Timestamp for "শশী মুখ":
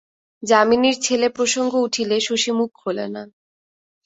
2.27-2.69